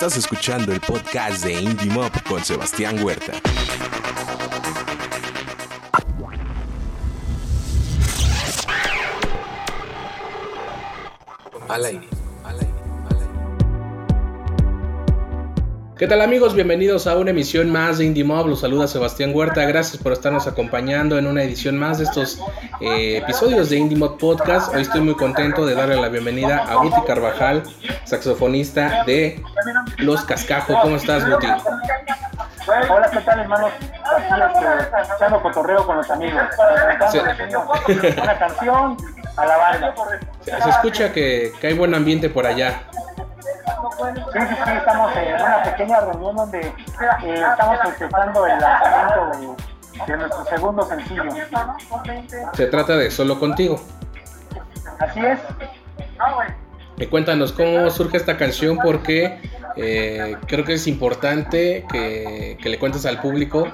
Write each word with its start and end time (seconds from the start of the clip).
Estás 0.00 0.16
escuchando 0.16 0.72
el 0.72 0.80
podcast 0.80 1.42
de 1.42 1.54
Indie 1.60 1.90
Mob 1.90 2.12
con 2.28 2.44
Sebastián 2.44 3.02
Huerta. 3.02 3.32
Al 11.68 11.84
aire. 11.84 12.08
¿Qué 15.98 16.06
tal 16.06 16.20
amigos? 16.20 16.54
Bienvenidos 16.54 17.08
a 17.08 17.18
una 17.18 17.30
emisión 17.30 17.72
más 17.72 17.98
de 17.98 18.04
Indie 18.04 18.22
Mob. 18.22 18.46
Los 18.46 18.60
saluda 18.60 18.86
Sebastián 18.86 19.34
Huerta. 19.34 19.64
Gracias 19.64 20.00
por 20.00 20.12
estarnos 20.12 20.46
acompañando 20.46 21.18
en 21.18 21.26
una 21.26 21.42
edición 21.42 21.76
más 21.76 21.98
de 21.98 22.04
estos 22.04 22.38
eh, 22.80 23.18
episodios 23.18 23.70
de 23.70 23.76
Indie 23.76 23.98
Mob 23.98 24.18
Podcast. 24.18 24.74
Hoy 24.74 24.82
estoy 24.82 25.00
muy 25.00 25.14
contento 25.14 25.66
de 25.66 25.74
darle 25.74 25.96
la 26.00 26.08
bienvenida 26.08 26.58
a 26.58 26.76
Guti 26.76 27.02
Carvajal, 27.06 27.62
saxofonista 28.04 29.04
de 29.04 29.42
Los 29.98 30.24
Cascajo. 30.24 30.74
¿Cómo 30.82 30.96
estás, 30.96 31.28
Guti? 31.28 31.46
Hola, 32.66 33.10
¿qué 33.10 33.20
tal, 33.20 33.40
hermanos? 33.40 33.70
Aquí 34.04 34.64
este, 34.80 35.14
echando 35.16 35.42
cotorreo 35.42 35.86
con 35.86 35.96
los 35.96 36.10
amigos. 36.10 36.42
Sí. 37.10 37.18
Una 37.18 38.38
canción 38.38 38.96
a 39.36 39.46
la 39.46 39.56
banda. 39.56 39.94
Se 40.42 40.68
escucha 40.68 41.12
que, 41.12 41.52
que 41.60 41.68
hay 41.68 41.74
buen 41.74 41.94
ambiente 41.94 42.28
por 42.28 42.46
allá. 42.46 42.82
Sí, 43.98 44.38
sí, 44.48 44.54
sí, 44.64 44.70
estamos 44.76 45.16
en 45.16 45.34
una 45.34 45.62
pequeña 45.64 46.00
reunión 46.00 46.36
donde 46.36 46.60
eh, 46.60 46.74
estamos 47.50 47.78
festejando 47.82 48.46
el 48.46 48.58
lanzamiento 48.58 49.38
de, 49.38 49.77
de 50.06 50.16
nuestro 50.16 50.44
segundo 50.44 50.82
sencillo. 50.84 51.24
Se 52.54 52.66
trata 52.66 52.96
de 52.96 53.10
Solo 53.10 53.38
Contigo. 53.38 53.80
Así 54.98 55.20
es. 55.20 55.38
Y 56.96 57.06
cuéntanos 57.06 57.52
cómo 57.52 57.90
surge 57.90 58.16
esta 58.16 58.36
canción 58.36 58.78
porque 58.82 59.38
eh, 59.76 60.36
creo 60.46 60.64
que 60.64 60.74
es 60.74 60.86
importante 60.86 61.86
que, 61.90 62.58
que 62.60 62.68
le 62.68 62.78
cuentes 62.78 63.06
al 63.06 63.20
público 63.20 63.68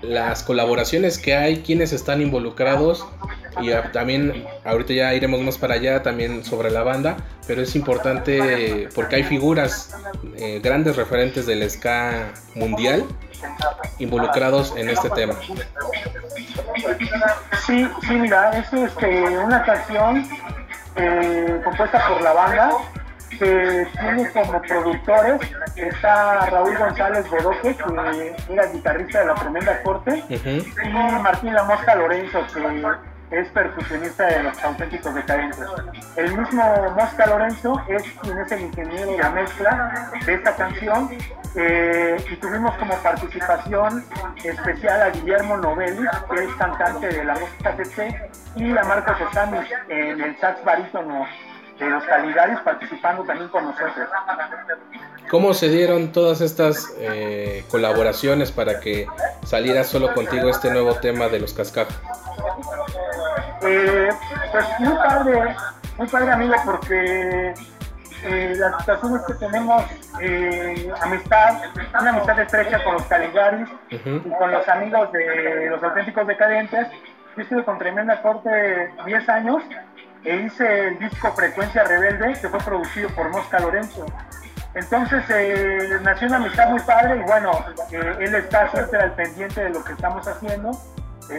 las 0.00 0.42
colaboraciones 0.42 1.18
que 1.18 1.34
hay, 1.34 1.58
quienes 1.58 1.92
están 1.92 2.22
involucrados 2.22 3.06
y 3.60 3.72
a- 3.72 3.90
también 3.92 4.44
ahorita 4.64 4.92
ya 4.92 5.14
iremos 5.14 5.40
más 5.40 5.58
para 5.58 5.74
allá 5.74 6.02
también 6.02 6.44
sobre 6.44 6.70
la 6.70 6.82
banda, 6.82 7.16
pero 7.46 7.62
es 7.62 7.74
importante 7.76 8.88
porque 8.94 9.16
hay 9.16 9.24
figuras, 9.24 9.94
eh, 10.36 10.60
grandes 10.62 10.96
referentes 10.96 11.46
del 11.46 11.68
ska 11.70 12.32
mundial 12.54 13.04
involucrados 13.98 14.74
en 14.76 14.88
este 14.90 15.08
tema. 15.10 15.34
Sí, 17.66 17.88
sí, 18.06 18.14
mira, 18.14 18.58
es 18.58 18.72
este, 18.72 19.38
una 19.38 19.62
canción 19.64 20.26
eh, 20.96 21.60
compuesta 21.64 22.06
por 22.08 22.20
la 22.22 22.32
banda 22.32 22.70
que 23.30 23.86
tiene 23.98 24.30
como 24.32 24.60
productores 24.60 25.40
está 25.76 26.46
Raúl 26.46 26.76
González 26.76 27.24
Bodoque, 27.30 27.76
que 27.76 28.52
era 28.52 28.66
guitarrista 28.66 29.20
de 29.20 29.26
la 29.26 29.34
Tremenda 29.36 29.82
Corte, 29.82 30.24
y 30.28 30.88
Martín 31.22 31.54
La 31.54 31.62
Mosca 31.64 31.94
Lorenzo, 31.94 32.40
que 32.52 32.60
es 33.30 33.48
percusionista 33.48 34.26
de 34.26 34.42
los 34.42 34.62
auténticos 34.62 35.14
decadentes. 35.14 35.66
El 36.16 36.36
mismo 36.36 36.94
Mosca 36.96 37.26
Lorenzo 37.26 37.80
es 37.88 38.02
quien 38.22 38.38
es 38.38 38.52
el 38.52 38.60
ingeniero 38.62 39.12
de 39.12 39.18
la 39.18 39.30
mezcla 39.30 40.10
de 40.26 40.34
esta 40.34 40.56
canción 40.56 41.10
eh, 41.54 42.16
y 42.30 42.36
tuvimos 42.36 42.74
como 42.76 42.94
participación 42.96 44.04
especial 44.42 45.02
a 45.02 45.10
Guillermo 45.10 45.56
Novelli, 45.56 46.06
que 46.32 46.44
es 46.44 46.54
cantante 46.54 47.08
de 47.08 47.24
la 47.24 47.34
música 47.34 47.76
CC, 47.76 48.30
y 48.56 48.76
a 48.76 48.82
Marcos 48.84 49.16
Osamis 49.28 49.68
en 49.88 50.20
el 50.20 50.38
sax 50.38 50.64
barítono 50.64 51.26
de 51.78 51.90
los 51.90 52.04
Caligaris 52.04 52.58
participando 52.60 53.24
también 53.24 53.48
con 53.48 53.64
nosotros. 53.64 54.08
¿Cómo 55.30 55.54
se 55.54 55.68
dieron 55.68 56.12
todas 56.12 56.40
estas 56.40 56.92
eh, 56.98 57.64
colaboraciones 57.70 58.52
para 58.52 58.80
que 58.80 59.06
saliera 59.44 59.84
solo 59.84 60.12
contigo 60.12 60.50
este 60.50 60.70
nuevo 60.70 60.94
tema 60.96 61.28
de 61.28 61.40
los 61.40 61.54
cascajos? 61.54 61.96
Eh, 63.62 64.08
pues 64.52 64.64
muy 64.80 64.94
padre, 64.94 65.56
muy 65.98 66.08
padre 66.08 66.32
amigo, 66.32 66.54
porque 66.64 67.54
eh, 68.24 68.54
las 68.56 68.78
situaciones 68.78 69.22
que 69.26 69.34
tenemos, 69.34 69.84
eh, 70.20 70.92
amistad, 71.00 71.62
una 72.00 72.10
amistad 72.10 72.38
estrecha 72.40 72.82
con 72.84 72.94
los 72.94 73.04
Caligaris 73.04 73.68
y 73.90 74.30
con 74.38 74.50
los 74.50 74.68
amigos 74.68 75.12
de 75.12 75.68
los 75.70 75.82
auténticos 75.82 76.26
decadentes. 76.26 76.88
Yo 77.36 77.42
estuve 77.42 77.64
con 77.64 77.78
tremenda 77.78 78.20
corte 78.22 78.92
10 79.06 79.28
años 79.28 79.62
e 80.24 80.36
hice 80.36 80.88
el 80.88 80.98
disco 80.98 81.32
Frecuencia 81.32 81.84
Rebelde, 81.84 82.38
que 82.40 82.48
fue 82.48 82.58
producido 82.60 83.08
por 83.10 83.30
Mosca 83.30 83.60
Lorenzo. 83.60 84.04
Entonces 84.74 85.24
eh, 85.30 85.98
nació 86.02 86.28
una 86.28 86.36
amistad 86.36 86.68
muy 86.70 86.80
padre 86.80 87.16
y 87.16 87.22
bueno, 87.26 87.52
eh, 87.90 88.16
él 88.20 88.34
está 88.34 88.70
siempre 88.70 89.00
al 89.00 89.14
pendiente 89.14 89.64
de 89.64 89.70
lo 89.70 89.82
que 89.82 89.92
estamos 89.92 90.26
haciendo. 90.28 90.70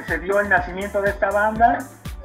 Se 0.07 0.19
dio 0.19 0.39
el 0.39 0.49
nacimiento 0.49 1.01
de 1.01 1.09
esta 1.09 1.29
banda, 1.31 1.79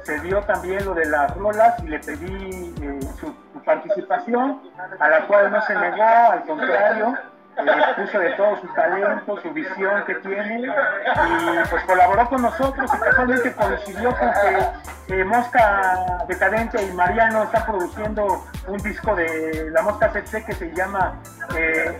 se 0.07 0.19
dio 0.21 0.39
también 0.43 0.85
lo 0.85 0.93
de 0.93 1.05
las 1.05 1.35
rolas 1.35 1.75
y 1.83 1.87
le 1.89 1.99
pedí 1.99 2.73
eh, 2.81 2.99
su, 3.19 3.27
su 3.51 3.63
participación, 3.65 4.61
a 4.99 5.09
la 5.09 5.27
cual 5.27 5.51
no 5.51 5.61
se 5.63 5.75
negó, 5.75 6.01
al 6.31 6.43
contrario, 6.43 7.13
eh, 7.57 7.63
puso 7.97 8.19
de 8.19 8.29
todo 8.31 8.55
su 8.61 8.67
talento, 8.73 9.41
su 9.41 9.51
visión 9.51 10.05
que 10.05 10.15
tiene 10.15 10.61
y 10.61 11.69
pues 11.69 11.83
colaboró 11.85 12.29
con 12.29 12.41
nosotros 12.41 12.89
y 12.93 12.97
casualmente 12.99 13.51
coincidió 13.53 14.15
con 14.15 14.31
que 14.31 15.15
eh, 15.15 15.23
Mosca 15.25 16.23
Decadente 16.27 16.81
y 16.83 16.91
Mariano 16.93 17.43
están 17.43 17.65
produciendo 17.65 18.45
un 18.67 18.77
disco 18.77 19.13
de 19.15 19.71
la 19.71 19.81
Mosca 19.81 20.09
CC 20.13 20.45
que 20.45 20.53
se 20.53 20.73
llama 20.73 21.15
eh, 21.57 21.97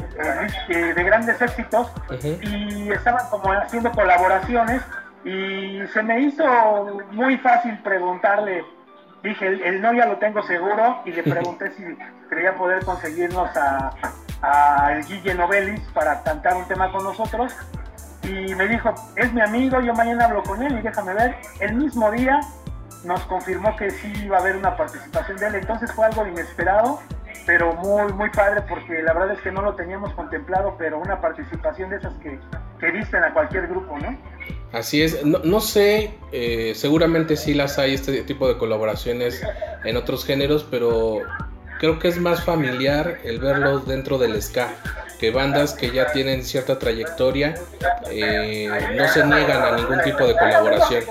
eh, 0.69 0.93
de 0.93 1.03
grandes 1.03 1.41
éxitos 1.41 1.91
Ujú. 2.09 2.37
y 2.41 2.91
estaban 2.91 3.27
como 3.29 3.51
haciendo 3.51 3.91
colaboraciones 3.91 4.81
y 5.27 5.85
se 5.87 6.01
me 6.03 6.21
hizo 6.21 6.45
muy 7.11 7.37
fácil 7.39 7.77
preguntarle, 7.79 8.63
dije, 9.21 9.45
el, 9.45 9.81
no 9.81 9.91
ya 9.91 10.05
lo 10.05 10.17
tengo 10.19 10.41
seguro 10.43 11.01
y 11.03 11.11
le 11.11 11.21
pregunté 11.21 11.69
si 11.71 11.83
quería 12.29 12.55
poder 12.55 12.85
conseguirnos 12.85 13.49
a, 13.57 13.91
a 14.41 14.93
el 14.93 15.03
Guille 15.03 15.33
Novelis 15.33 15.81
para 15.93 16.23
cantar 16.23 16.55
un 16.55 16.65
tema 16.69 16.93
con 16.93 17.03
nosotros 17.03 17.53
y 18.23 18.55
me 18.55 18.69
dijo, 18.69 18.95
es 19.17 19.33
mi 19.33 19.41
amigo, 19.41 19.81
yo 19.81 19.93
mañana 19.93 20.25
hablo 20.25 20.43
con 20.43 20.63
él 20.63 20.79
y 20.79 20.81
déjame 20.81 21.13
ver. 21.13 21.35
El 21.59 21.75
mismo 21.75 22.09
día 22.11 22.39
nos 23.03 23.21
confirmó 23.25 23.75
que 23.75 23.89
sí 23.89 24.13
iba 24.23 24.37
a 24.37 24.39
haber 24.39 24.55
una 24.55 24.77
participación 24.77 25.37
de 25.39 25.47
él, 25.47 25.55
entonces 25.55 25.91
fue 25.91 26.05
algo 26.05 26.25
inesperado, 26.25 27.01
pero 27.45 27.73
muy, 27.73 28.13
muy 28.13 28.29
padre 28.29 28.61
porque 28.61 29.01
la 29.03 29.11
verdad 29.11 29.31
es 29.31 29.41
que 29.41 29.51
no 29.51 29.61
lo 29.61 29.75
teníamos 29.75 30.13
contemplado, 30.13 30.75
pero 30.77 30.99
una 30.99 31.19
participación 31.19 31.89
de 31.89 31.97
esas 31.97 32.13
que, 32.15 32.39
que 32.79 32.91
visten 32.91 33.25
a 33.25 33.33
cualquier 33.33 33.67
grupo, 33.67 33.97
¿no? 33.99 34.17
Así 34.71 35.01
es, 35.01 35.25
no, 35.25 35.61
sé, 35.61 36.11
eh, 36.31 36.73
seguramente 36.75 37.37
sí 37.37 37.53
las 37.53 37.79
hay 37.79 37.93
este 37.93 38.21
tipo 38.23 38.47
de 38.47 38.57
colaboraciones 38.57 39.41
en 39.85 39.95
otros 39.95 40.25
géneros, 40.25 40.65
pero 40.69 41.19
creo 41.79 41.99
que 41.99 42.09
es 42.09 42.19
más 42.19 42.43
familiar 42.43 43.19
el 43.23 43.39
verlos 43.39 43.87
dentro 43.87 44.17
del 44.17 44.41
ska, 44.41 44.75
que 45.19 45.31
bandas 45.31 45.73
que 45.73 45.91
ya 45.91 46.11
tienen 46.11 46.43
cierta 46.43 46.77
trayectoria 46.77 47.55
eh, 48.11 48.69
no 48.95 49.07
se 49.07 49.25
niegan 49.25 49.63
a 49.63 49.71
ningún 49.71 50.01
tipo 50.01 50.25
de 50.25 50.35
colaboración. 50.37 51.03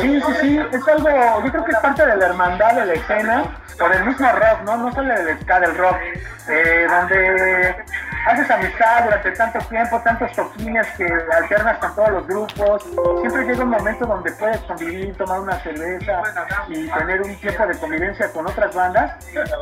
Sí, 0.00 0.20
sí, 0.20 0.32
sí, 0.40 0.60
es 0.72 0.88
algo, 0.88 1.08
yo 1.44 1.52
creo 1.52 1.64
que 1.64 1.72
es 1.72 1.78
parte 1.78 2.06
de 2.06 2.16
la 2.16 2.26
hermandad 2.26 2.74
de 2.74 2.86
la 2.86 2.92
escena, 2.94 3.44
por 3.78 3.94
el 3.94 4.04
mismo 4.04 4.30
rock, 4.32 4.62
¿no? 4.64 4.76
No 4.76 4.92
solo 4.92 5.14
del 5.14 5.40
ska, 5.40 5.60
del 5.60 5.76
rock, 5.76 5.96
eh, 6.48 6.86
donde 6.88 7.76
haces 8.26 8.50
amistad 8.50 9.04
durante 9.04 9.30
tanto 9.32 9.58
tiempo, 9.68 10.00
tantos 10.02 10.32
toquines 10.32 10.86
que 10.96 11.06
alternas 11.36 11.78
con 11.78 11.94
todos 11.94 12.10
los 12.10 12.26
grupos, 12.26 12.82
siempre 13.20 13.44
llega 13.44 13.64
un 13.64 13.70
momento 13.70 14.06
donde 14.06 14.32
puedes 14.32 14.58
convivir, 14.62 15.14
tomar 15.16 15.40
una 15.40 15.58
cerveza 15.62 16.22
y 16.68 16.88
tener 16.88 17.22
un 17.22 17.36
tiempo 17.36 17.66
de 17.66 17.78
convivencia 17.78 18.32
con 18.32 18.46
otras 18.46 18.74
bandas, 18.74 19.12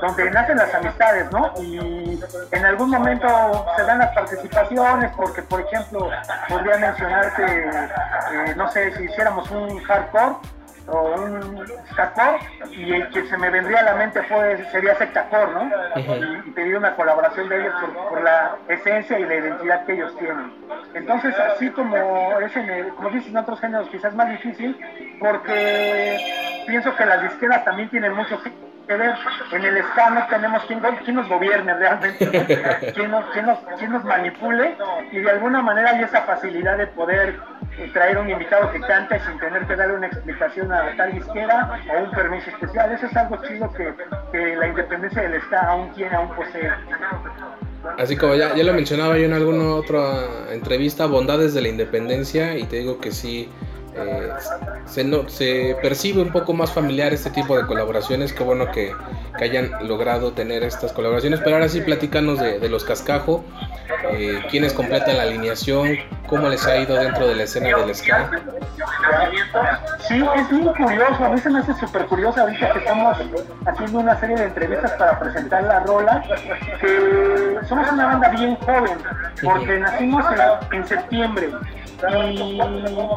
donde 0.01 0.31
nacen 0.31 0.57
las 0.57 0.75
amistades, 0.75 1.31
¿no? 1.33 1.53
En 1.79 2.65
algún 2.67 2.91
momento 2.91 3.27
se 3.77 3.83
dan 3.85 3.99
las 3.99 4.15
participaciones, 4.15 5.11
porque 5.17 5.43
por 5.43 5.61
ejemplo, 5.61 6.11
podría 6.49 6.77
mencionarte, 6.79 7.45
eh, 7.45 8.55
no 8.57 8.71
sé, 8.71 8.93
si 8.97 9.05
hiciéramos 9.05 9.51
un 9.51 9.83
hardcore, 9.83 10.37
o 10.89 11.15
un 11.15 11.65
skatcore 11.93 12.39
y 12.73 12.93
el 12.95 13.09
que 13.11 13.25
se 13.29 13.39
me 13.39 13.51
vendría 13.51 13.79
a 13.79 13.83
la 13.85 13.95
mente 13.95 14.21
fue 14.25 14.65
sería 14.73 14.97
sectacore, 14.97 15.53
¿no? 15.53 15.71
Y, 16.45 16.49
y 16.49 16.51
pedir 16.51 16.77
una 16.77 16.97
colaboración 16.97 17.49
de 17.49 17.61
ellos 17.61 17.73
por, 17.81 18.09
por 18.09 18.23
la 18.23 18.57
esencia 18.67 19.17
y 19.17 19.25
la 19.25 19.35
identidad 19.37 19.85
que 19.87 19.93
ellos 19.93 20.13
tienen. 20.19 20.53
Entonces, 20.95 21.37
así 21.39 21.71
como 21.71 21.97
es 22.41 22.57
en 22.57 22.69
el- 22.69 22.89
como 22.95 23.11
dices 23.11 23.29
en 23.31 23.37
otros 23.37 23.61
géneros, 23.61 23.89
quizás 23.91 24.13
más 24.17 24.29
difícil, 24.31 24.77
porque 25.21 26.52
pienso 26.67 26.95
que 26.97 27.05
las 27.07 27.23
disqueras 27.23 27.65
también 27.65 27.89
tienen 27.91 28.13
mucho 28.15 28.41
que 28.43 28.51
ver. 28.97 29.15
En 29.53 29.65
el 29.65 29.83
ska 29.85 30.11
no 30.11 30.27
tenemos 30.27 30.65
quien, 30.65 30.81
quien 31.05 31.17
nos 31.17 31.29
gobierne 31.29 31.73
realmente, 31.75 32.27
¿no? 32.27 32.93
quien, 32.95 33.11
nos, 33.11 33.25
quien 33.27 33.47
nos- 33.47 33.59
quien 33.79 33.93
nos 33.93 34.05
manipule 34.05 34.77
y 35.13 35.19
de 35.21 35.31
alguna 35.31 35.63
manera 35.63 35.91
hay 35.91 36.03
esa 36.03 36.23
facilidad 36.23 36.77
de 36.79 36.89
poder 36.89 37.37
eh, 37.79 37.91
traer 37.93 38.19
un 38.19 38.29
invitado 38.29 38.71
que 38.73 38.81
cante 38.81 39.19
sin 39.21 39.39
tener 39.39 39.67
que 39.67 39.77
darle 39.77 39.95
una 39.95 40.09
explicación 40.09 40.73
a 40.73 40.95
tal 40.97 41.17
izquierda 41.17 41.81
o 41.95 42.03
un 42.05 42.11
permiso 42.11 42.51
especial. 42.51 42.93
Eso 42.93 43.07
es 43.07 43.17
algo 43.17 43.37
chido 43.47 43.73
que, 43.73 43.95
que 44.33 44.57
la 44.57 44.67
independencia 44.67 45.23
del 45.23 45.35
Estado 45.35 45.71
aún 45.71 45.93
tiene, 45.95 46.15
aún 46.17 46.29
posee. 46.35 46.71
Así 47.99 48.17
como 48.17 48.35
ya, 48.35 48.55
ya 48.55 48.65
lo 48.65 48.73
mencionaba 48.75 49.17
yo 49.19 49.25
en 49.25 49.33
alguna 49.33 49.75
otra 49.75 50.53
entrevista, 50.53 51.07
bondades 51.07 51.53
de 51.55 51.63
la 51.63 51.69
independencia, 51.69 52.57
y 52.57 52.65
te 52.65 52.77
digo 52.77 53.01
que 53.01 53.11
sí, 53.11 53.51
eh, 53.95 54.29
se, 54.87 55.05
no, 55.05 55.29
se 55.29 55.77
percibe 55.83 56.23
un 56.23 56.33
poco 56.33 56.53
más 56.53 56.73
familiar 56.73 57.13
este 57.13 57.31
tipo 57.31 57.57
de 57.57 57.67
colaboraciones. 57.67 58.33
Qué 58.33 58.43
bueno 58.43 58.71
que, 58.71 58.93
que 59.39 59.45
hayan 59.45 59.71
logrado 59.87 60.33
tener 60.33 60.63
estas 60.63 60.93
colaboraciones. 60.93 61.41
Pero 61.41 61.57
ahora 61.57 61.69
sí, 61.69 61.81
platícanos 61.81 62.39
de, 62.39 62.69
los 62.69 62.85
Cascajo. 62.85 63.45
Eh, 64.13 64.43
quiénes 64.51 64.73
completan 64.73 65.17
la 65.17 65.25
alineación, 65.25 65.99
cómo 66.33 66.49
les 66.49 66.67
ha 66.67 66.79
ido 66.79 66.97
dentro 66.97 67.29
de 67.29 67.35
la 67.35 67.43
escena 67.43 67.77
del 67.77 67.95
ska. 67.95 68.31
Sí, 70.09 70.25
es 70.35 70.51
muy 70.51 70.75
curioso, 70.75 71.25
a 71.27 71.29
mí 71.29 71.39
se 71.39 71.51
me 71.51 71.59
hace 71.59 71.75
súper 71.75 72.07
curioso 72.07 72.41
ahorita 72.41 72.73
que 72.73 72.79
estamos 72.79 73.19
haciendo 73.67 73.99
una 73.99 74.19
serie 74.19 74.37
de 74.37 74.45
entrevistas 74.45 74.93
para 74.93 75.19
presentar 75.19 75.63
la 75.65 75.81
rola, 75.81 76.23
que 76.81 77.59
somos 77.69 77.93
una 77.93 78.07
banda 78.07 78.31
bien 78.31 78.57
joven, 78.57 78.97
porque 79.43 79.79
nacimos 79.79 80.25
en, 80.33 80.77
en 80.79 80.87
septiembre 80.87 81.51
y 82.31 82.61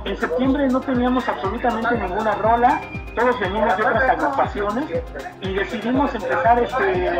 en 0.06 0.18
septiembre 0.18 0.68
no 0.68 0.82
teníamos 0.82 1.30
absolutamente 1.30 1.98
ninguna 1.98 2.36
rola, 2.36 2.82
todos 3.16 3.40
venimos 3.40 3.78
de 3.78 3.84
otras 3.84 4.10
agrupaciones 4.10 4.86
y 5.42 5.54
decidimos 5.54 6.14
empezar 6.14 6.60
este 6.60 7.18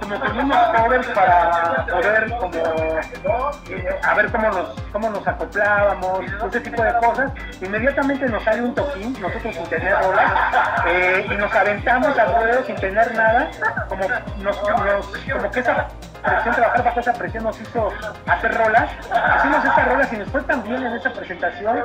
como 0.00 0.20
teníamos 0.20 0.56
covers 0.76 1.06
para 1.08 1.86
poder 1.86 2.30
como 2.38 3.50
a 4.02 4.14
ver 4.14 4.32
cómo 4.32 4.48
nos 4.48 4.68
cómo 4.92 5.10
nos 5.10 5.26
acoplábamos, 5.26 6.20
ese 6.48 6.60
tipo 6.60 6.82
de 6.82 6.92
cosas. 6.94 7.32
Inmediatamente 7.60 8.26
nos 8.26 8.42
sale 8.42 8.62
un 8.62 8.74
toquín, 8.74 9.16
nosotros 9.20 9.54
sin 9.54 9.64
tener 9.66 9.94
rolas, 9.98 10.32
eh, 10.86 11.26
y 11.30 11.34
nos 11.36 11.54
aventamos 11.54 12.18
al 12.18 12.34
ruedo 12.34 12.64
sin 12.64 12.76
tener 12.76 13.14
nada, 13.14 13.50
como 13.88 14.04
nos, 14.42 14.56
como 14.58 15.50
que 15.50 15.60
esa 15.60 15.88
presión, 16.22 16.54
trabajar 16.54 16.84
bajo 16.84 17.00
esa 17.00 17.12
presión 17.12 17.44
nos 17.44 17.60
hizo 17.60 17.92
hacer 18.26 18.54
rolas. 18.54 18.90
Hicimos 19.38 19.64
estas 19.64 19.88
rolas 19.88 20.12
y 20.12 20.16
nos 20.16 20.28
fue 20.28 20.42
tan 20.42 20.62
bien 20.64 20.82
en 20.84 20.92
esa 20.94 21.12
presentación 21.12 21.78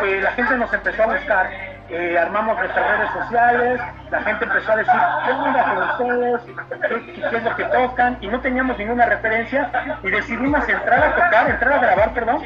que 0.00 0.20
la 0.20 0.32
gente 0.32 0.56
nos 0.56 0.72
empezó 0.72 1.02
a 1.04 1.06
buscar. 1.06 1.77
Eh, 1.90 2.18
armamos 2.18 2.58
nuestras 2.58 2.86
redes 2.86 3.10
sociales, 3.12 3.80
la 4.10 4.20
gente 4.20 4.44
empezó 4.44 4.72
a 4.72 4.76
decir, 4.76 5.00
¿qué 5.24 5.30
onda 5.32 5.64
con 5.64 6.06
ustedes? 6.06 6.40
¿Qué, 6.86 7.12
qué 7.30 7.36
es 7.36 7.44
lo 7.44 7.56
que 7.56 7.64
tocan? 7.64 8.18
Y 8.20 8.28
no 8.28 8.40
teníamos 8.40 8.76
ninguna 8.76 9.06
referencia 9.06 9.70
y 10.02 10.10
decidimos 10.10 10.68
entrar 10.68 11.02
a 11.02 11.14
tocar, 11.14 11.50
entrar 11.50 11.72
a 11.72 11.78
grabar, 11.78 12.12
perdón, 12.12 12.42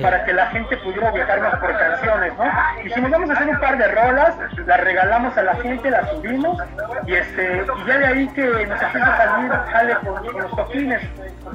para 0.00 0.24
que 0.24 0.32
la 0.32 0.46
gente 0.46 0.76
pudiera 0.76 1.10
viajarnos 1.10 1.56
por 1.56 1.76
canciones, 1.76 2.32
¿no? 2.38 2.44
Y 2.84 2.90
si 2.90 3.00
nos 3.00 3.10
vamos 3.10 3.30
a 3.30 3.32
hacer 3.32 3.48
un 3.48 3.60
par 3.60 3.78
de 3.78 3.88
rolas, 3.88 4.36
las 4.64 4.80
regalamos 4.80 5.36
a 5.36 5.42
la 5.42 5.54
gente, 5.56 5.90
las 5.90 6.10
subimos 6.10 6.62
y 7.06 7.14
este 7.14 7.64
y 7.64 7.88
ya 7.88 7.98
de 7.98 8.06
ahí 8.06 8.28
que 8.28 8.66
nos 8.66 8.80
empieza 8.80 9.12
a 9.12 9.16
salir, 9.16 9.52
sale 9.72 9.94
con, 10.04 10.24
con 10.24 10.42
los 10.42 10.56
toquines. 10.56 11.02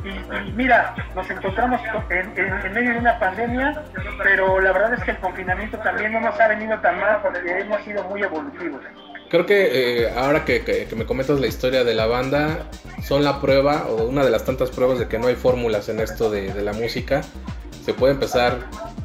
Y, 0.04 0.10
y, 0.10 0.54
mira, 0.56 0.94
nos 1.16 1.30
encontramos 1.30 1.82
en, 2.10 2.38
en, 2.38 2.66
en, 2.66 2.74
medio 2.74 2.94
de 2.94 3.00
una 3.00 3.20
pandemia, 3.20 3.82
pero 4.24 4.60
la 4.60 4.72
verdad 4.72 4.94
es 4.94 5.04
que 5.04 5.12
el 5.12 5.18
confinamiento 5.18 5.78
también 5.80 6.14
no 6.14 6.22
nos 6.22 6.40
ha 6.40 6.48
venido 6.48 6.78
tan 6.80 7.00
mal 7.00 7.22
Creo 9.30 9.46
que 9.46 10.04
eh, 10.04 10.10
ahora 10.16 10.44
que, 10.44 10.88
me 10.96 11.06
comentas 11.06 11.40
la 11.40 11.48
historia 11.48 11.84
de 11.84 11.94
la 11.94 12.08
banda, 12.08 12.70
son 13.04 13.24
la 13.24 13.40
prueba 13.40 13.86
o 13.88 14.06
una 14.06 14.24
de 14.24 14.32
las 14.32 14.44
tantas 14.44 14.72
pruebas 14.72 14.98
de 15.00 15.08
que 15.08 15.20
no 15.20 15.28
hay 15.28 15.36
fórmulas 15.36 15.88
en 15.90 16.00
esto 16.00 16.32
de, 16.32 16.52
de 16.52 16.62
la 16.64 16.74
música. 16.74 17.22
Se 17.86 17.94
puede 17.94 18.14
empezar 18.14 18.58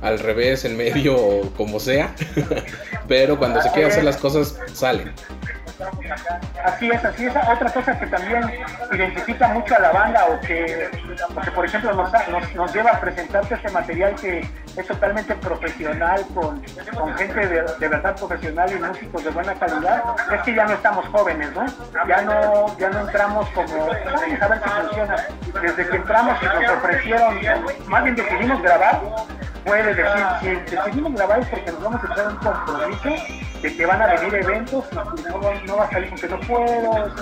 al 0.03 0.19
revés, 0.19 0.65
en 0.65 0.77
medio 0.77 1.17
o 1.17 1.51
como 1.57 1.81
sea, 1.81 2.15
pero 3.09 3.39
cuando 3.39 3.63
se 3.63 3.71
quiere 3.73 3.89
hacer 3.89 4.05
las 4.05 4.17
cosas 4.17 4.59
salen. 4.73 5.13
Así 6.65 6.91
es, 6.91 7.05
así 7.05 7.27
es. 7.27 7.35
Otra 7.37 7.71
cosa 7.71 7.99
que 7.99 8.07
también 8.07 8.43
identifica 8.93 9.49
mucho 9.49 9.75
a 9.77 9.81
la 9.81 9.93
banda 9.93 10.27
o 10.27 10.41
que, 10.41 10.89
por 11.55 11.65
ejemplo, 11.65 11.93
nos, 11.95 12.13
nos, 12.55 12.75
lleva 12.75 12.93
a 12.93 13.01
presentarte 13.01 13.55
este 13.55 13.71
material 13.71 14.15
que 14.15 14.49
es 14.77 14.87
totalmente 14.87 15.35
profesional, 15.37 16.25
con, 16.35 16.63
gente 17.17 17.47
de, 17.47 17.63
de, 17.79 17.89
verdad 17.89 18.17
profesional 18.17 18.71
y 18.73 18.81
músicos 18.81 19.25
de 19.25 19.31
buena 19.31 19.55
calidad, 19.55 20.03
es 20.33 20.43
que 20.43 20.55
ya 20.55 20.65
no 20.65 20.73
estamos 20.75 21.07
jóvenes, 21.09 21.51
¿no? 21.53 21.65
Ya 22.07 22.23
no, 22.23 22.79
ya 22.79 22.91
no 22.91 23.01
entramos 23.01 23.49
como, 23.51 23.85
a 23.85 24.49
ver 24.49 24.63
si 24.63 24.71
funciona. 24.71 25.17
Desde 25.61 25.89
que 25.89 25.97
entramos 25.97 26.39
y 26.43 26.47
nos 26.47 26.73
ofrecieron, 26.73 27.39
más 27.87 28.05
bien 28.05 28.17
decidimos 28.17 28.63
grabar, 28.63 29.01
puede 29.65 29.95
decir, 29.95 30.05
si 30.41 30.77
decidimos 30.77 31.15
grabar 31.15 31.41
es 31.41 31.49
porque 31.49 31.73
nos 31.73 31.83
vamos 31.83 32.01
a 32.03 32.13
echar 32.13 32.29
un 32.29 32.37
compromiso 32.37 33.25
de 33.63 33.77
que 33.77 33.87
van 33.87 34.03
a 34.03 34.07
venir 34.07 34.35
eventos 34.35 34.85
y 34.93 35.23
no, 35.23 35.55
no 35.67 35.77
va 35.77 35.85
a 35.85 35.91
salir 35.91 36.11
porque 36.11 36.29
no 36.29 36.41
puedo. 36.41 37.15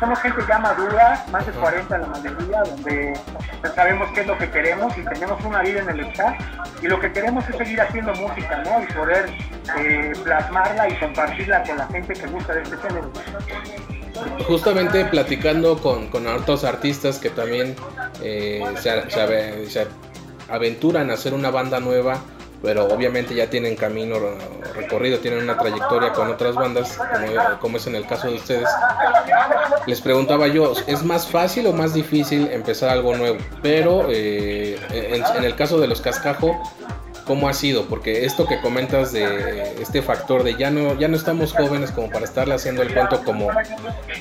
Somos 0.00 0.18
gente 0.20 0.42
ya 0.48 0.58
madura, 0.58 1.24
más 1.30 1.46
de 1.46 1.52
40 1.52 1.98
la 1.98 2.06
mayoría, 2.06 2.62
donde 2.62 3.20
sabemos 3.74 4.08
qué 4.12 4.22
es 4.22 4.26
lo 4.26 4.38
que 4.38 4.50
queremos 4.50 4.98
y 4.98 5.04
tenemos 5.04 5.44
una 5.44 5.62
vida 5.62 5.82
en 5.82 5.90
el 5.90 6.00
staff 6.06 6.34
y 6.82 6.88
lo 6.88 6.98
que 6.98 7.12
queremos 7.12 7.48
es 7.48 7.56
seguir 7.56 7.80
haciendo 7.80 8.12
música, 8.14 8.62
¿no? 8.64 8.82
Y 8.82 8.86
poder 8.92 9.30
eh, 9.78 10.12
plasmarla 10.24 10.88
y 10.88 10.96
compartirla 10.98 11.62
con 11.62 11.76
la 11.76 11.86
gente 11.86 12.12
que 12.14 12.26
gusta 12.26 12.54
de 12.54 12.62
este 12.62 12.76
género. 12.78 13.10
Justamente 14.46 15.04
platicando 15.06 15.78
con, 15.78 16.08
con 16.08 16.26
otros 16.26 16.64
artistas 16.64 17.18
que 17.18 17.30
también 17.30 17.76
eh, 18.20 18.62
se, 18.76 19.10
se 19.10 19.86
aventuran 20.48 21.10
a 21.10 21.14
hacer 21.14 21.34
una 21.34 21.50
banda 21.50 21.80
nueva, 21.80 22.18
pero 22.62 22.86
obviamente 22.86 23.34
ya 23.34 23.50
tienen 23.50 23.74
camino 23.74 24.16
recorrido, 24.74 25.18
tienen 25.18 25.42
una 25.42 25.58
trayectoria 25.58 26.12
con 26.12 26.28
otras 26.28 26.54
bandas, 26.54 26.98
como, 27.60 27.76
es 27.76 27.86
en 27.86 27.96
el 27.96 28.06
caso 28.06 28.28
de 28.28 28.34
ustedes. 28.34 28.68
Les 29.86 30.00
preguntaba 30.00 30.46
yo, 30.46 30.72
¿es 30.86 31.02
más 31.02 31.26
fácil 31.26 31.66
o 31.66 31.72
más 31.72 31.92
difícil 31.92 32.48
empezar 32.52 32.90
algo 32.90 33.16
nuevo? 33.16 33.38
Pero 33.62 34.06
eh, 34.10 34.78
en, 34.90 35.24
en, 35.36 35.44
el 35.44 35.56
caso 35.56 35.80
de 35.80 35.88
los 35.88 36.00
Cascajo, 36.00 36.62
¿cómo 37.26 37.48
ha 37.48 37.54
sido? 37.54 37.86
Porque 37.86 38.24
esto 38.24 38.46
que 38.46 38.60
comentas 38.60 39.12
de 39.12 39.74
este 39.80 40.02
factor 40.02 40.42
de 40.42 40.56
ya 40.56 40.70
no, 40.70 40.98
ya 40.98 41.08
no 41.08 41.16
estamos 41.16 41.52
jóvenes 41.52 41.90
como 41.90 42.10
para 42.10 42.24
estarle 42.24 42.54
haciendo 42.54 42.82
el 42.82 42.92
cuento 42.92 43.22
como 43.24 43.48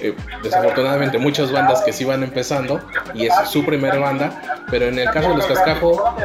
eh, 0.01 0.15
desafortunadamente 0.43 1.17
muchas 1.17 1.51
bandas 1.51 1.81
que 1.81 1.93
sí 1.93 2.05
van 2.05 2.23
empezando 2.23 2.79
y 3.13 3.25
es 3.25 3.33
su 3.49 3.65
primera 3.65 3.99
banda, 3.99 4.63
pero 4.69 4.85
en 4.87 4.99
el 4.99 5.09
caso 5.11 5.29
de 5.29 5.37
los 5.37 5.45
Cascajo 5.45 6.15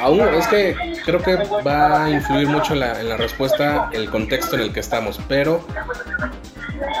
aún 0.00 0.20
es 0.34 0.46
que 0.48 0.76
creo 1.04 1.20
que 1.20 1.36
va 1.66 2.04
a 2.04 2.10
influir 2.10 2.48
mucho 2.48 2.74
en 2.74 2.80
la, 2.80 3.00
en 3.00 3.08
la, 3.08 3.16
respuesta 3.16 3.90
el 3.92 4.10
contexto 4.10 4.56
en 4.56 4.62
el 4.62 4.72
que 4.72 4.80
estamos, 4.80 5.20
pero 5.28 5.64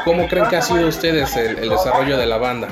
¿cómo 0.04 0.28
creen 0.28 0.48
que 0.48 0.56
ha 0.56 0.62
sido 0.62 0.88
ustedes 0.88 1.36
el, 1.36 1.58
el 1.58 1.70
desarrollo 1.70 2.16
de 2.16 2.26
la 2.26 2.38
banda? 2.38 2.68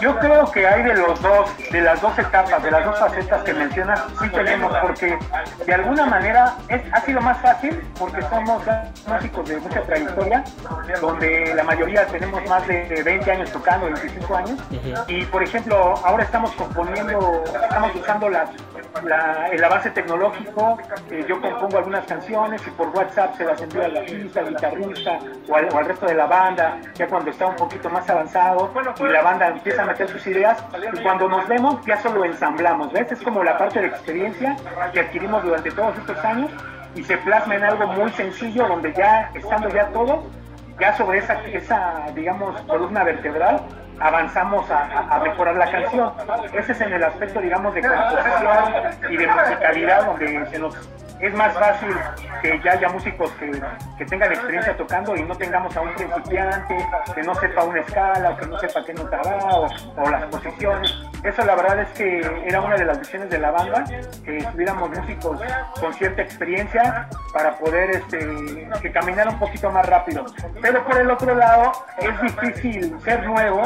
Yo 0.00 0.18
creo 0.18 0.50
que 0.50 0.66
hay 0.66 0.82
de 0.82 0.94
los 0.94 1.20
dos, 1.20 1.50
de 1.70 1.80
las 1.80 2.00
dos 2.00 2.18
etapas, 2.18 2.62
de 2.62 2.70
las 2.70 2.84
dos 2.84 2.98
facetas 2.98 3.42
que 3.42 3.54
mencionas, 3.54 4.00
sí 4.20 4.28
tenemos, 4.28 4.76
porque 4.78 5.18
de 5.66 5.74
alguna 5.74 6.06
manera 6.06 6.54
es, 6.68 6.82
ha 6.92 7.00
sido 7.00 7.20
más 7.20 7.38
fácil 7.38 7.80
porque 7.98 8.22
somos 8.22 8.62
músicos 9.06 9.48
de 9.48 9.56
mucha 9.58 9.82
trayectoria, 9.82 10.44
donde 11.00 11.54
la 11.54 11.64
mayoría 11.64 12.06
tenemos 12.06 12.44
más 12.48 12.66
de 12.66 13.02
20 13.04 13.30
años 13.30 13.50
tocando, 13.50 13.86
25 13.86 14.36
años, 14.36 14.58
uh 14.70 14.74
-huh. 14.74 15.04
y 15.08 15.24
por 15.26 15.42
ejemplo, 15.42 15.94
ahora 16.04 16.24
estamos 16.24 16.50
componiendo, 16.52 17.42
estamos 17.44 17.94
usando 17.94 18.28
las 18.28 18.50
la, 19.02 19.48
el 19.48 19.62
avance 19.64 19.90
tecnológico, 19.90 20.78
eh, 21.10 21.24
yo 21.28 21.40
compongo 21.40 21.78
algunas 21.78 22.06
canciones 22.06 22.62
y 22.66 22.70
por 22.70 22.88
WhatsApp 22.90 23.36
se 23.36 23.44
las 23.44 23.60
envío 23.60 23.84
al 23.84 23.96
artista, 23.96 24.40
al 24.40 24.50
guitarrista 24.50 25.18
o 25.48 25.56
al, 25.56 25.68
o 25.72 25.78
al, 25.78 25.86
resto 25.86 26.06
de 26.06 26.14
la 26.14 26.26
banda, 26.26 26.78
ya 26.94 27.08
cuando 27.08 27.30
está 27.30 27.46
un 27.46 27.56
poquito 27.56 27.90
más 27.90 28.08
avanzado 28.08 28.43
y 28.98 29.02
la 29.04 29.22
banda 29.22 29.48
empieza 29.48 29.82
a 29.82 29.86
meter 29.86 30.08
sus 30.08 30.26
ideas 30.26 30.62
y 30.92 31.02
cuando 31.02 31.28
nos 31.28 31.46
vemos 31.48 31.84
ya 31.86 31.96
solo 31.98 32.24
ensamblamos, 32.24 32.92
¿ves? 32.92 33.10
Es 33.12 33.22
como 33.22 33.42
la 33.42 33.56
parte 33.58 33.80
de 33.80 33.86
experiencia 33.86 34.56
que 34.92 35.00
adquirimos 35.00 35.42
durante 35.42 35.70
todos 35.70 35.96
estos 35.98 36.24
años 36.24 36.50
y 36.94 37.02
se 37.02 37.16
plasma 37.18 37.56
en 37.56 37.64
algo 37.64 37.86
muy 37.88 38.10
sencillo 38.12 38.66
donde 38.68 38.92
ya 38.92 39.30
estando 39.34 39.68
ya 39.68 39.86
todo, 39.88 40.22
ya 40.78 40.96
sobre 40.96 41.18
esa, 41.18 41.40
esa 41.44 42.06
digamos, 42.14 42.60
columna 42.62 43.04
vertebral 43.04 43.60
avanzamos 44.00 44.68
a, 44.70 45.14
a, 45.14 45.20
mejorar 45.20 45.56
la 45.56 45.70
canción. 45.70 46.12
Ese 46.52 46.72
es 46.72 46.80
en 46.80 46.92
el 46.92 47.04
aspecto, 47.04 47.40
digamos, 47.40 47.74
de 47.74 47.82
composición 47.82 49.12
y 49.12 49.16
de 49.16 49.26
musicalidad, 49.26 50.06
donde 50.06 50.46
se 50.46 50.58
nos 50.58 50.74
es 51.20 51.34
más 51.34 51.54
fácil 51.54 51.94
que 52.42 52.60
ya 52.64 52.72
haya 52.72 52.88
músicos 52.88 53.30
que, 53.32 53.50
que 53.98 54.04
tengan 54.04 54.32
experiencia 54.32 54.76
tocando 54.76 55.16
y 55.16 55.22
no 55.22 55.34
tengamos 55.36 55.76
a 55.76 55.80
un 55.80 55.94
principiante 55.94 56.76
que 57.14 57.22
no 57.22 57.34
sepa 57.36 57.64
una 57.64 57.80
escala 57.80 58.30
o 58.30 58.36
que 58.36 58.46
no 58.46 58.58
sepa 58.58 58.84
qué 58.84 58.94
nota 58.94 59.20
va 59.22 59.56
o, 59.56 59.68
o 59.96 60.10
las 60.10 60.24
posiciones. 60.24 60.94
Eso 61.24 61.42
la 61.44 61.54
verdad 61.54 61.80
es 61.80 61.88
que 61.92 62.20
era 62.46 62.60
una 62.60 62.76
de 62.76 62.84
las 62.84 62.98
visiones 62.98 63.30
de 63.30 63.38
la 63.38 63.50
banda, 63.50 63.82
que 64.24 64.46
tuviéramos 64.52 64.90
músicos 64.90 65.40
con 65.80 65.94
cierta 65.94 66.20
experiencia 66.20 67.08
para 67.32 67.56
poder 67.56 67.90
este, 67.92 68.68
que 68.82 68.92
caminar 68.92 69.28
un 69.28 69.38
poquito 69.38 69.70
más 69.70 69.86
rápido. 69.86 70.26
Pero 70.60 70.84
por 70.84 71.00
el 71.00 71.10
otro 71.10 71.34
lado 71.34 71.72
es 71.96 72.20
difícil 72.20 73.00
ser 73.00 73.24
nuevo 73.24 73.62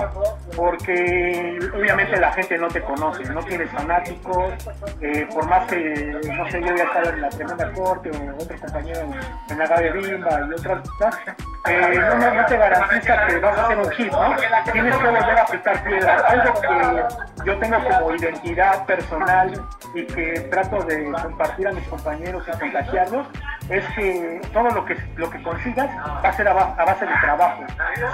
porque 0.54 1.58
obviamente 1.74 2.16
la 2.18 2.32
gente 2.32 2.56
no 2.58 2.68
te 2.68 2.80
conoce, 2.80 3.24
no 3.24 3.42
tienes 3.42 3.70
fanáticos, 3.70 4.54
eh, 5.00 5.26
por 5.34 5.48
más 5.48 5.66
que, 5.66 6.16
no 6.36 6.48
sé, 6.50 6.60
yo 6.60 6.76
ya 6.76 6.84
estaba 6.84 7.10
en 7.10 7.20
la 7.22 7.30
tremenda 7.38 7.72
corte 7.72 8.10
o 8.10 8.42
otro 8.42 8.58
compañero 8.58 9.00
en 9.48 9.58
la 9.58 9.66
de 9.66 9.90
Bimba 9.92 10.40
y 10.48 10.52
otras 10.52 10.82
eh, 11.68 11.98
no, 11.98 12.34
no, 12.34 12.46
te 12.46 12.56
garantiza 12.56 13.26
que 13.26 13.38
vas 13.40 13.58
a 13.58 13.64
hacer 13.64 13.78
un 13.78 13.90
hit, 13.90 14.12
¿no? 14.12 14.36
Tienes 14.72 14.96
que 14.96 15.04
volver 15.04 15.38
a 15.38 15.46
picar 15.46 15.84
piedra. 15.84 16.16
Algo 16.28 16.60
que 16.60 17.44
yo 17.44 17.58
tengo 17.58 17.76
como 17.84 18.14
identidad 18.14 18.86
personal 18.86 19.66
y 19.94 20.06
que 20.06 20.40
trato 20.50 20.82
de 20.84 21.12
compartir 21.12 21.68
a 21.68 21.72
mis 21.72 21.86
compañeros 21.88 22.44
y 22.46 22.58
contagiarlos 22.58 23.26
es 23.68 23.84
que 23.94 24.40
todo 24.52 24.70
lo 24.70 24.84
que 24.84 24.96
lo 25.16 25.30
que 25.30 25.42
consigas 25.42 25.88
va 26.24 26.28
a 26.28 26.32
ser 26.32 26.48
a, 26.48 26.54
base 26.54 27.04
de 27.04 27.14
trabajo. 27.20 27.64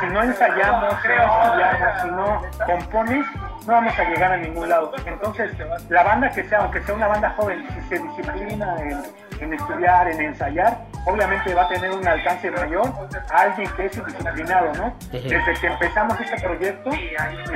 Si 0.00 0.07
no 0.07 0.23
ensayamos, 0.23 0.95
si 1.02 1.09
no 1.09 1.14
estudiamos, 1.14 2.02
si 2.02 2.09
no 2.09 2.43
compones, 2.66 3.26
no 3.67 3.73
vamos 3.73 3.99
a 3.99 4.05
llegar 4.05 4.33
a 4.33 4.37
ningún 4.37 4.69
lado. 4.69 4.93
Entonces, 5.07 5.51
la 5.89 6.03
banda 6.03 6.31
que 6.31 6.45
sea, 6.45 6.61
aunque 6.61 6.83
sea 6.83 6.95
una 6.95 7.09
banda 7.09 7.35
joven, 7.37 7.67
si 7.69 7.89
se 7.89 8.03
disciplina 8.03 8.77
en, 8.81 9.03
en 9.41 9.55
estudiar, 9.55 10.09
en 10.09 10.21
ensayar, 10.21 10.85
obviamente 11.07 11.55
va 11.55 11.63
a 11.63 11.69
tener 11.69 11.91
un 11.91 12.07
alcance 12.07 12.51
mayor 12.51 12.93
a 13.33 13.41
alguien 13.41 13.71
que 13.77 13.87
es 13.87 14.05
disciplinado, 14.05 14.73
¿no? 14.75 14.95
Desde 15.11 15.55
que 15.61 15.67
empezamos 15.67 16.21
este 16.21 16.41
proyecto, 16.41 16.91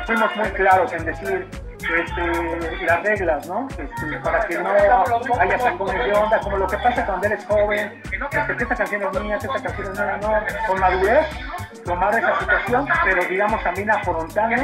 fuimos 0.06 0.36
muy 0.36 0.48
claros 0.50 0.92
en 0.92 1.04
decir, 1.04 1.48
este, 1.78 2.84
las 2.84 3.02
reglas, 3.02 3.46
¿no? 3.46 3.68
Este, 3.70 4.18
para 4.22 4.40
que 4.46 4.58
no 4.58 4.70
haya 4.70 5.58
sacones 5.58 6.04
de 6.04 6.12
onda, 6.12 6.40
como 6.40 6.58
lo 6.58 6.66
que 6.66 6.76
pasa 6.78 7.06
cuando 7.06 7.26
eres 7.26 7.44
joven, 7.46 8.02
este, 8.04 8.56
que 8.56 8.62
esta 8.62 8.74
canción 8.74 9.02
es 9.02 9.20
mía, 9.20 9.38
que 9.38 9.46
esta 9.46 9.62
canción 9.62 9.92
es 9.92 10.00
mía, 10.00 10.18
no, 10.20 10.66
con 10.66 10.80
madurez, 10.80 11.26
tomar 11.88 12.14
esa 12.14 12.38
situación, 12.38 12.86
pero 13.04 13.24
digamos 13.24 13.62
también 13.64 13.90
afrontando 13.90 14.56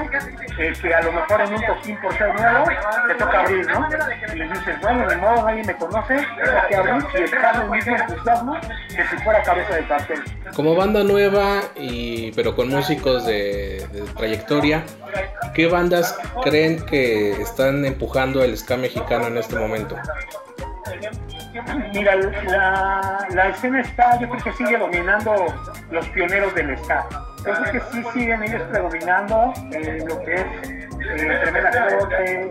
eh, 0.59 0.73
que 0.81 0.95
a 0.95 1.02
lo 1.02 1.12
mejor 1.12 1.40
en 1.40 1.54
un 1.54 1.66
toquín 1.66 1.97
por 2.00 2.16
ser 2.16 2.35
nuevo, 2.35 2.66
te 3.09 3.14
toca 3.14 3.40
abrir, 3.40 3.66
¿no? 3.66 3.88
Y 4.35 4.43
dices, 4.43 4.81
bueno, 4.83 5.09
de 5.09 5.16
modo 5.16 5.43
nadie 5.43 5.64
me 5.64 5.76
conoce, 5.76 6.16
tengo 6.16 6.69
que 6.69 6.76
abrir 6.76 7.07
y 7.14 7.23
estar 7.23 7.71
mismo 7.71 7.97
entusiasmo 7.97 8.61
que 8.61 9.07
si 9.07 9.16
fuera 9.25 9.43
cabeza 9.43 9.75
de 9.75 9.87
cartel. 9.87 10.23
Como 10.54 10.75
banda 10.75 11.02
nueva, 11.02 11.62
y 11.75 12.31
pero 12.33 12.54
con 12.54 12.69
músicos 12.69 13.25
de, 13.25 13.87
de 13.93 14.02
trayectoria, 14.16 14.85
¿qué 15.54 15.66
bandas 15.66 16.16
creen 16.43 16.85
que 16.85 17.31
están 17.40 17.87
empujando 17.87 18.45
el 18.45 18.57
ska 18.57 18.76
mexicano 18.76 19.28
en 19.28 19.38
este 19.38 19.57
momento? 19.57 19.97
Mira, 21.93 22.17
la, 22.17 23.26
la 23.31 23.49
escena 23.49 23.81
está, 23.81 24.19
yo 24.19 24.29
creo 24.29 24.45
que 24.45 24.53
sigue 24.53 24.76
dominando 24.76 25.47
los 25.91 26.09
pioneros 26.09 26.55
del 26.55 26.76
ska. 26.79 27.07
Yo 27.45 27.53
creo 27.53 27.73
que 27.73 27.81
sí 27.93 28.05
siguen 28.14 28.43
ellos 28.43 28.62
predominando 28.71 29.53
en 29.71 30.09
lo 30.09 30.19
que 30.23 30.35
es 30.35 30.47
eh, 31.11 31.41
Tremenda 31.43 31.88
Corte, 31.88 32.50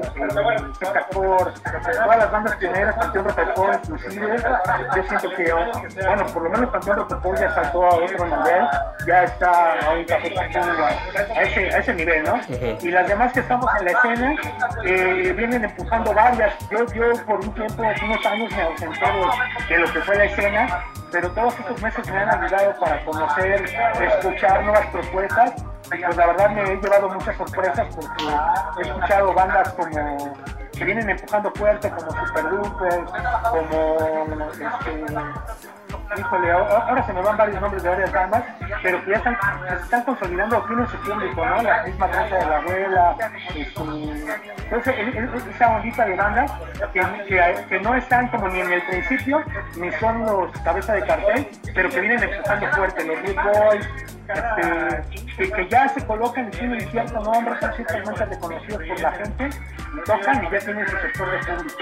Cacor, 0.79 1.53
todas 1.53 2.17
las 2.17 2.31
bandas 2.31 2.55
pioneras, 2.57 2.95
Panteón 2.95 3.25
Rococó 3.25 3.71
inclusive, 3.73 4.37
yo 4.95 5.03
siento 5.07 5.29
que, 5.35 5.51
bueno, 6.05 6.25
por 6.27 6.43
lo 6.43 6.49
menos 6.51 6.69
Panteón 6.69 6.97
Rococó 6.97 7.35
ya 7.35 7.51
saltó 7.55 7.85
a 7.85 7.95
otro 7.95 8.25
nivel, 8.25 8.67
ya 9.07 9.23
está 9.23 9.79
ahorita 9.87 10.15
a 10.15 11.41
ese, 11.41 11.73
a 11.73 11.77
ese 11.79 11.93
nivel, 11.95 12.23
¿no? 12.23 12.39
Y 12.81 12.91
las 12.91 13.07
demás 13.07 13.33
que 13.33 13.39
estamos 13.39 13.65
en 13.79 13.85
la 13.85 13.91
escena 13.91 14.35
eh, 14.85 15.33
vienen 15.35 15.63
empujando 15.65 16.13
varias. 16.13 16.53
Yo, 16.69 16.85
yo 16.93 17.13
por 17.25 17.39
un 17.39 17.51
tiempo, 17.55 17.81
unos 17.81 18.22
años 18.25 18.51
me 18.51 18.61
ausenté 18.61 19.05
de, 19.69 19.77
lo 19.79 19.93
que 19.93 20.01
fue 20.01 20.15
la 20.15 20.25
escena, 20.25 20.85
pero 21.11 21.29
todos 21.31 21.59
estos 21.59 21.81
meses 21.81 22.07
me 22.09 22.17
han 22.17 22.29
ayudado 22.29 22.79
para 22.79 23.05
conocer, 23.05 23.65
escuchar 24.01 24.63
nuevas 24.63 24.87
propuestas 24.87 25.63
pues 25.89 26.17
la 26.17 26.27
verdad 26.27 26.49
me 26.51 26.61
he 26.63 26.75
llevado 26.77 27.09
muchas 27.09 27.35
sorpresas 27.37 27.87
porque 27.95 28.23
he 28.77 28.81
escuchado 28.81 29.33
bandas 29.33 29.73
como 29.73 30.33
que 30.71 30.85
vienen 30.85 31.09
empujando 31.09 31.51
fuerte 31.51 31.89
como 31.91 32.11
Super 32.25 32.45
como 33.51 34.51
este, 34.51 35.05
híjole, 36.17 36.51
ahora 36.51 37.05
se 37.05 37.13
me 37.13 37.21
van 37.21 37.37
varios 37.37 37.61
nombres 37.61 37.83
de 37.83 37.89
varias 37.89 38.11
bandas, 38.11 38.43
pero 38.81 39.03
que 39.03 39.11
ya 39.11 39.17
están, 39.17 39.37
se 39.67 39.75
están 39.75 40.03
consolidando, 40.03 40.61
tienen 40.63 40.87
su 40.87 40.97
público, 40.97 41.45
¿no? 41.45 41.61
La 41.61 41.83
misma 41.83 42.07
danza 42.07 42.35
de 42.35 42.45
la 42.45 42.57
abuela, 42.57 43.15
este, 43.55 45.01
entonces 45.01 45.55
esa 45.55 45.69
ondita 45.75 46.05
de 46.05 46.15
bandas 46.15 46.51
que, 46.93 47.01
que, 47.27 47.65
que, 47.69 47.79
no 47.79 47.95
están 47.95 48.27
como 48.29 48.47
ni 48.47 48.61
en 48.61 48.73
el 48.73 48.81
principio, 48.83 49.43
ni 49.77 49.91
son 49.93 50.25
los 50.25 50.51
cabeza 50.61 50.93
de 50.93 51.01
cartel, 51.05 51.47
pero 51.73 51.89
que 51.89 51.99
vienen 51.99 52.23
empujando 52.23 52.67
fuerte, 52.71 53.05
los 53.05 53.21
Big 53.21 53.35
Boys, 53.35 53.87
este, 54.23 55.51
que, 55.51 55.67
ya 55.69 55.87
se 55.89 56.05
colocan 56.05 56.47
y 56.47 56.51
tienen 56.51 56.79
cierto 56.91 57.19
nombre, 57.21 57.59
son 57.59 57.73
ciertamente 57.73 58.25
reconocidos 58.25 58.81
por 58.87 58.99
la 59.01 59.11
gente, 59.11 59.49
tocan 60.05 60.45
y 60.45 60.51
ya 60.51 60.59
tienen 60.59 60.87
su 60.87 60.97
sector 60.97 61.31
de 61.31 61.37
público. 61.39 61.77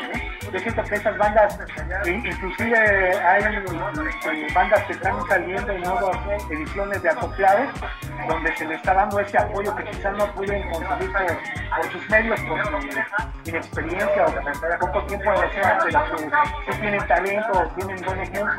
Yo 0.51 0.59
siento 0.59 0.83
que 0.83 0.95
esas 0.95 1.17
bandas, 1.17 1.59
inclusive 2.05 3.17
hay 3.17 3.43
bandas 4.53 4.83
que 4.83 4.93
están 4.93 5.27
saliendo 5.27 5.71
en 5.71 5.81
nuevas 5.81 6.17
ediciones 6.49 7.01
de 7.01 7.09
acoplados, 7.09 7.69
donde 8.27 8.55
se 8.55 8.65
le 8.65 8.75
está 8.75 8.93
dando 8.93 9.19
ese 9.19 9.37
apoyo 9.37 9.75
que 9.75 9.83
quizás 9.85 10.17
no 10.17 10.25
pueden 10.33 10.69
conseguir 10.69 11.11
por, 11.11 11.91
sus 11.91 12.09
medios, 12.09 12.39
por 12.41 12.65
su 12.65 13.49
inexperiencia 13.49 14.25
o 14.25 14.79
poco 14.79 15.05
tiempo 15.05 15.33
en 15.33 15.39
la 15.39 15.45
escena, 15.47 15.77
pero 15.83 16.31
que 16.65 16.73
tienen 16.79 17.07
talento 17.07 17.51
o 17.53 17.67
tienen 17.75 18.05
buen 18.05 18.19
ejemplo. 18.19 18.53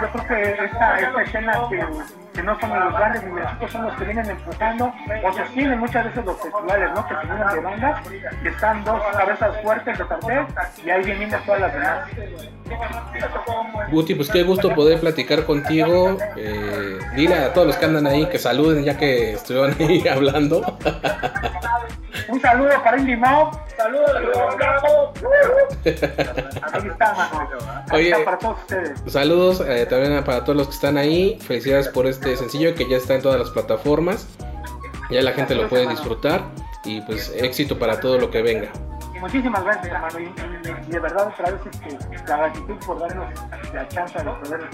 Yo 0.00 0.10
creo 0.12 0.26
que 0.26 0.64
esta, 0.64 0.98
esta 0.98 1.22
escena 1.22 1.52
que 1.68 1.86
que 2.38 2.44
no 2.44 2.60
son 2.60 2.70
los 2.70 2.92
grandes 2.92 3.24
ni 3.24 3.30
chicos 3.50 3.72
son 3.72 3.82
los 3.82 3.94
que 3.96 4.04
vienen 4.04 4.30
empujando 4.30 4.94
o 5.24 5.32
sostienen 5.32 5.80
muchas 5.80 6.04
veces 6.04 6.24
los 6.24 6.40
festivales, 6.40 6.90
¿no? 6.94 7.08
Que 7.08 7.14
se 7.16 7.26
vienen 7.26 7.48
de 7.48 7.60
bandas 7.60 8.00
y 8.44 8.48
están 8.48 8.84
dos 8.84 9.02
cabezas 9.12 9.56
fuertes 9.60 9.98
de 9.98 10.06
cartel 10.06 10.46
y 10.84 10.90
ahí 10.90 11.04
vienen 11.04 11.30
todas 11.44 11.60
las 11.60 11.72
demás. 11.72 11.98
Guti, 13.90 14.14
pues 14.14 14.30
qué 14.30 14.44
gusto 14.44 14.72
poder 14.72 15.00
platicar 15.00 15.44
contigo. 15.46 16.16
Eh, 16.36 16.98
dile 17.16 17.34
a 17.34 17.52
todos 17.52 17.66
los 17.66 17.76
que 17.76 17.86
andan 17.86 18.06
ahí 18.06 18.26
que 18.26 18.38
saluden 18.38 18.84
ya 18.84 18.96
que 18.96 19.32
estuvieron 19.32 19.74
ahí 19.80 20.06
hablando. 20.06 20.78
Un 22.28 22.40
saludo 22.40 22.70
para 22.82 22.98
Indy 22.98 23.16
Saludos, 23.76 24.10
Ahí 26.72 26.88
está, 26.88 27.14
mano. 27.14 27.48
Oye, 27.92 28.24
para 28.24 28.38
todos 28.38 28.58
ustedes. 28.58 29.02
Saludos 29.06 29.62
eh, 29.66 29.86
también 29.86 30.22
para 30.24 30.44
todos 30.44 30.56
los 30.56 30.66
que 30.68 30.74
están 30.74 30.98
ahí. 30.98 31.38
Felicidades 31.40 31.88
por 31.88 32.06
este 32.06 32.36
sencillo 32.36 32.74
que 32.74 32.88
ya 32.88 32.96
está 32.96 33.14
en 33.14 33.22
todas 33.22 33.38
las 33.38 33.50
plataformas. 33.50 34.28
Ya 35.10 35.22
la 35.22 35.32
gente 35.32 35.54
lo 35.54 35.68
puede 35.68 35.88
disfrutar. 35.88 36.42
Y 36.84 37.00
pues 37.02 37.32
éxito 37.36 37.78
para 37.78 38.00
todo 38.00 38.18
lo 38.18 38.30
que 38.30 38.42
venga. 38.42 38.68
Muchísimas 39.20 39.64
gracias, 39.64 39.86
hermano. 39.86 40.18
Y, 40.20 40.90
de 40.90 40.98
verdad, 40.98 41.28
otra 41.28 41.50
vez, 41.50 41.60
este, 41.66 41.98
la 42.28 42.36
gratitud 42.36 42.76
por 42.86 43.00
darnos 43.00 43.28
la 43.72 43.88
chance 43.88 44.18
de 44.18 44.24
poder 44.24 44.68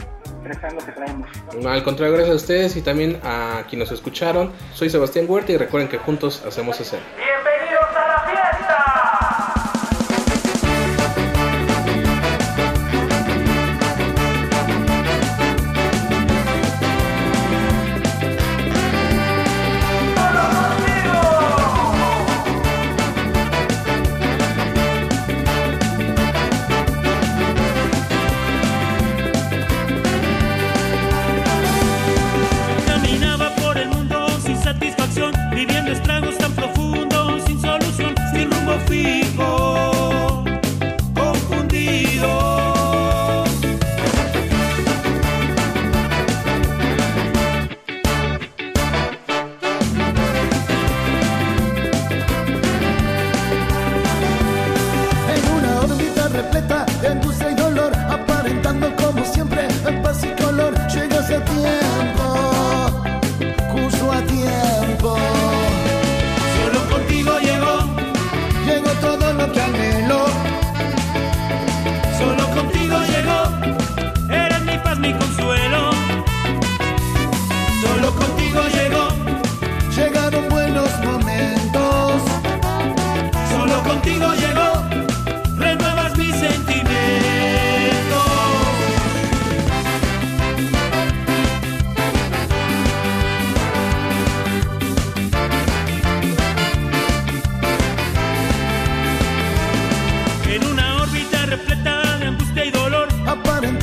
expresar 0.47 0.73
lo 0.73 0.85
que 0.85 0.93
traemos. 0.93 1.29
No, 1.61 1.71
al 1.71 1.83
contrario, 1.83 2.15
gracias 2.15 2.35
a 2.35 2.37
ustedes 2.37 2.77
y 2.77 2.83
también 2.83 3.21
a 3.23 3.65
quienes 3.69 3.91
nos 3.91 3.99
escucharon. 3.99 4.53
Soy 4.73 4.91
Sebastián 4.91 5.27
Huerta 5.29 5.53
y 5.53 5.57
recuerden 5.57 5.89
que 5.89 5.99
juntos 5.99 6.43
hacemos 6.47 6.81
ese. 6.81 6.99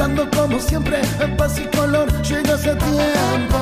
como 0.10 0.60
siempre 0.60 1.00
en 1.20 1.38
paz 1.38 1.60
y 1.60 1.77
color 1.77 2.12
llegas 2.24 2.65
a 2.65 2.75
tiempo. 2.75 3.60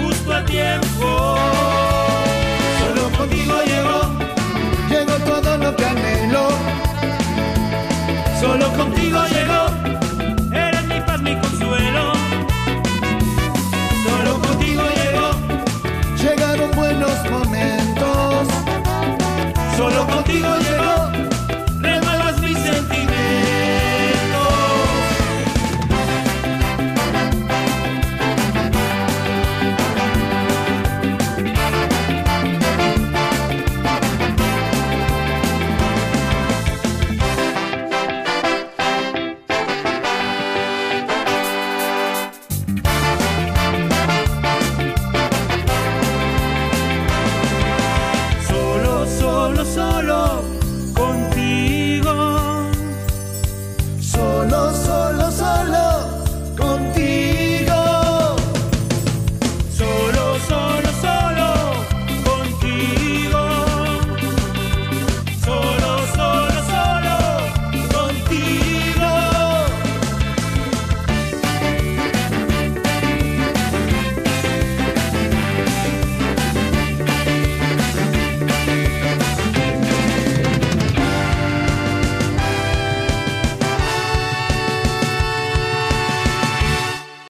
Justo 0.00 0.32
a 0.32 0.44
tiempo. 0.44 1.36
Solo 2.78 3.18
contigo 3.18 3.54
llegó 3.66 4.00
llegó 4.88 5.14
todo 5.24 5.58
lo 5.58 5.74
que 5.74 5.84
anhelo. 5.84 6.48
Solo 8.40 8.72
contigo 8.74 9.24
llegó 9.26 9.95